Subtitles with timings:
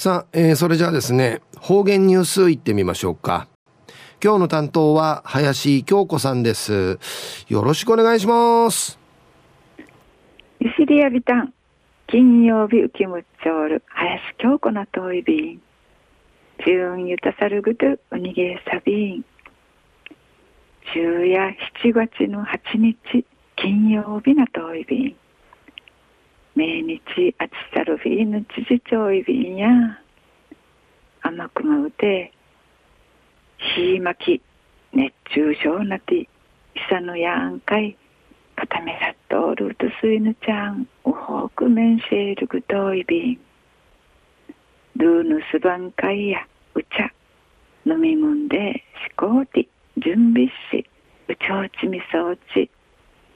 [0.00, 3.48] さあ、えー、それじゃあですね、方言ニュースいってみましょうか。
[4.24, 6.98] 今日の担当は林京子さんです。
[7.50, 8.98] よろしくお願いします。
[10.58, 11.52] ゆしりやびたん、
[12.06, 15.62] 金曜日浮きむっちょる、林京子の遠いびん。
[16.64, 19.24] じゅんゆたさるぐとうにげさびん。
[20.94, 21.54] 昼夜
[21.84, 25.16] 7月の8日、金曜日の遠いびん。
[26.60, 27.00] 毎日
[27.38, 29.66] あちさるフィーヌ知事長いびんや。
[31.22, 32.34] 甘くまうて、
[33.74, 34.42] ひいまき、
[34.92, 36.28] 熱中症なて、い
[36.90, 37.96] さぬやんかい、
[38.56, 43.40] かためさっとおるとすいぬちゃん、うほくめんせいるぐといびん。
[44.96, 47.10] ルーヌスバンカイや、うちゃ、
[47.86, 50.86] 飲みむんで、しこうて、準備し、
[51.26, 52.70] うちょうちみそうち、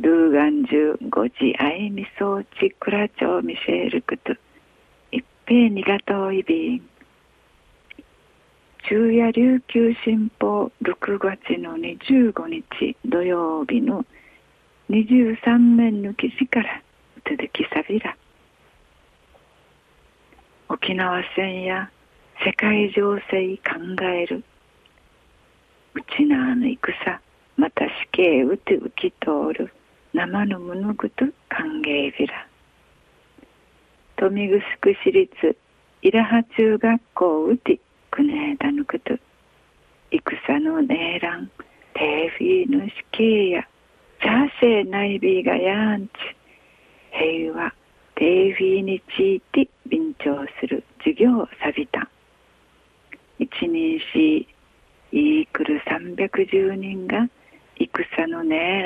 [0.00, 4.32] ルーガンジュ五時あいみそうち、くらちょうみせるくと、
[5.10, 6.88] いっぺいにがとういびん。
[8.84, 14.06] 昼夜琉球新報6月の25日土曜日の
[14.88, 16.80] 23面の記事から
[17.28, 18.16] 続きさびら。
[20.68, 21.90] 沖縄戦や
[22.44, 24.44] 世界情勢考える。
[25.94, 27.20] うちなあの戦
[27.56, 29.72] また死刑うて浮き通る。
[30.14, 32.46] 生のむぬぐと歓迎びら。
[34.16, 34.60] 豊見城
[35.04, 35.56] 市立
[36.02, 37.78] 伊良波中学校うて
[38.10, 39.14] くねえだぬくと。
[40.10, 41.48] 戦のねえらん
[41.94, 43.68] テーフィーの死刑や
[44.22, 46.10] チャーセーナイビーがやんち。
[47.10, 47.72] 平和
[48.14, 50.84] テーフィーについて便調する。
[50.98, 52.08] 授業をさびた。
[53.38, 54.48] 一人し
[55.12, 57.28] イークル310人が
[57.78, 58.82] 戦のねえ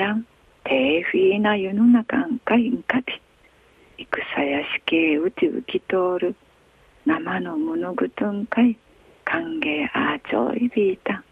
[0.63, 3.21] らんテーフィーな世の中んかいんかて
[3.97, 6.35] 戦や死刑うち浮き通る。
[7.05, 8.77] 生の物ぐとんかい
[9.25, 11.23] 歓迎あちょいびいた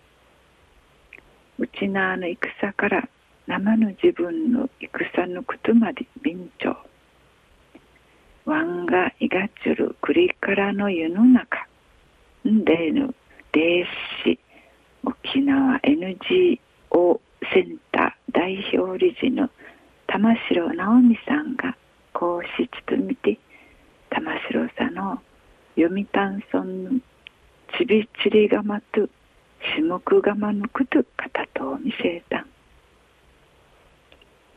[1.58, 3.08] うちなあの戦から
[3.48, 6.78] 生の自分の戦のことまで便長
[8.46, 9.96] ワンがいがちゅる。
[10.02, 11.68] 栗からの世の中
[12.48, 13.14] んでぬ
[13.54, 13.86] 霊
[14.26, 14.40] 視
[15.04, 17.22] 沖縄 NGO
[17.54, 17.91] センター
[18.42, 19.52] 代表理事の
[20.08, 21.78] 玉城直美さんが
[22.12, 23.38] こうしつつみて
[24.10, 25.22] 玉城さんの
[25.76, 27.00] 読谷村の
[27.78, 29.08] ちびちりがまと
[29.76, 32.40] しもくがまぬくとかたと見せた。
[32.40, 32.46] ん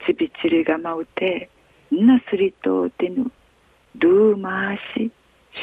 [0.07, 1.51] ちびちりがまうて
[1.91, 3.31] なすりとうてぬ
[3.97, 5.13] ルーマーシ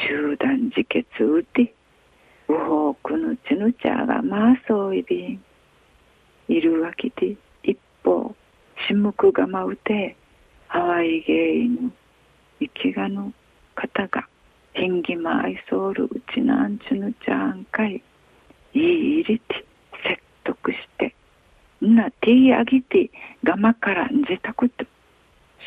[0.06, 1.74] 集団自決うて。
[2.48, 5.44] うほうくぬちぬちゃがまあそういびん。
[6.46, 7.36] いるわけで。
[8.92, 10.14] しむくがまうて
[10.68, 11.90] ハワイゲイの
[12.60, 13.32] 生きがの
[13.74, 14.28] 方が
[14.74, 18.02] ヘンギマアイソールうちなんちゅぬちゃんかい
[18.74, 19.64] いい入れて
[20.04, 21.14] 説得して
[21.80, 23.10] な手あげて
[23.42, 24.84] がまからんぜたこと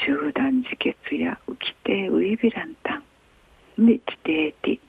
[0.05, 3.01] 集団自決や浮きてういびらんた
[3.81, 4.79] んで地底て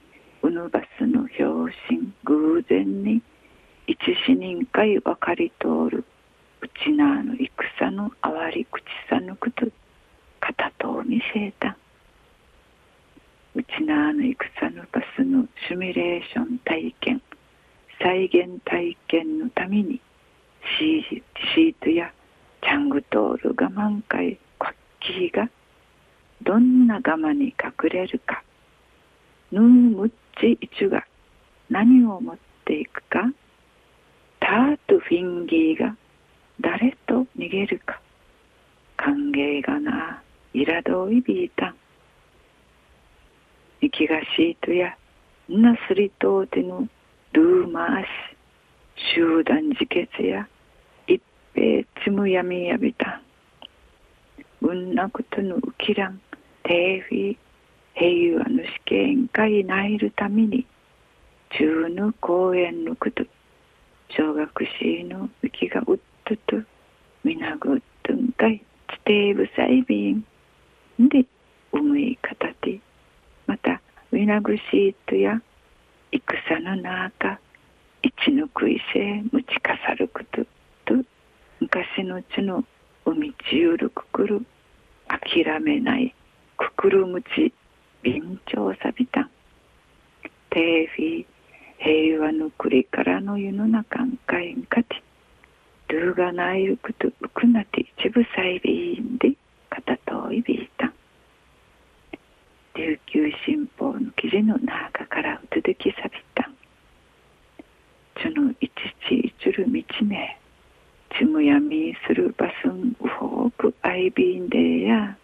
[0.43, 3.23] うぬばすの表心偶然に
[3.87, 3.97] 一
[4.27, 6.05] 死人会分かり通る
[6.61, 7.49] うちなの戦
[7.91, 9.67] のあわり口さぬくと
[10.41, 11.77] 片と見せた。
[13.55, 17.23] うちなの戦のバスのシミュレーション体験。
[18.01, 20.01] 再現体験のために
[20.79, 22.13] シートや
[22.63, 25.49] チャングトール我慢会コッキーが
[26.43, 28.43] どんな我慢に隠れるか。
[29.53, 31.07] ヌームッチイチュが
[31.71, 33.33] 何を持っていくか。
[34.41, 35.97] タートフィンギーが
[36.61, 38.01] 誰と逃げるか。
[38.97, 40.23] 歓迎がな
[40.53, 41.77] いらどいびいたん
[43.81, 44.97] 息がしいとや
[45.49, 46.89] なすりとうての
[47.33, 50.49] ルーマーシ集団自決や
[51.07, 51.23] 一
[51.55, 53.21] 平つむやみやびた
[54.63, 56.21] うんなことのうきらん
[56.65, 57.37] テーフィ
[57.95, 60.67] 平和の試験会ないるために
[61.51, 63.25] 中の公園のこと。
[64.11, 66.63] 小学生のうきがうっとと
[67.25, 70.25] みなぐっとんかいつてぶさいびん
[70.99, 71.25] で
[71.73, 72.81] うむいかたて
[73.47, 73.81] また
[74.11, 75.41] ウィナグシートや
[76.11, 77.39] 戦の中
[78.03, 80.43] 一の食いせむちかさること
[80.85, 81.05] と
[81.61, 82.65] 昔のうちの
[83.05, 84.47] 海ちゆるくくる
[85.09, 86.15] 諦めない
[86.57, 87.53] くくるむち
[88.03, 89.31] 便長さびたん。
[90.51, 91.27] テーフィ
[91.79, 94.83] 平和の国からの世の中んかいんか
[96.17, 99.33] がないこと、うくなて一部再便で、
[99.71, 100.93] 片頭いびいた。
[102.75, 106.51] 琉球新報の記事の中からうつづきさびた。
[108.21, 108.73] ちょのいち
[109.09, 110.39] ちいちる道め、
[111.19, 115.17] ちむやみするばすんうほうくあいびんでや、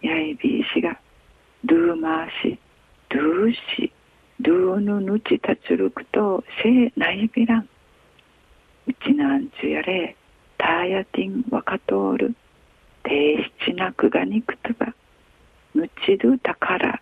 [0.00, 0.98] やいびいしが、
[1.64, 2.58] どうまわし
[3.10, 3.92] どうし
[4.40, 7.68] どう、ドぬちたつるくと、せいないびらん。
[8.88, 10.16] うちなんちゅやれ
[10.56, 12.34] たーやてんわかとおる
[13.02, 14.94] ていしちなくがにくつば
[15.74, 17.00] むちるたから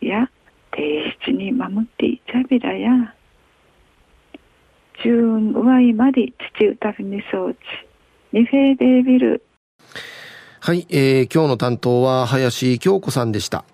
[0.00, 0.28] や
[0.72, 3.14] ていしちにまむっていちゃびらや
[5.02, 7.58] じゅんうわいまりちちうたふみそうち
[8.32, 9.44] にへいでびる
[10.58, 13.64] はい、えー、今日の担当は林京子さんでした。